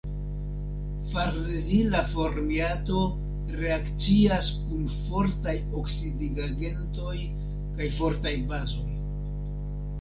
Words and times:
Farnezila 1.11 1.99
formiato 2.13 3.03
reakcias 3.57 4.49
kun 4.63 4.89
fortaj 5.09 5.55
oksidigagentoj 5.83 7.17
kaj 7.79 7.93
fortaj 8.01 8.37
bazoj. 8.53 8.87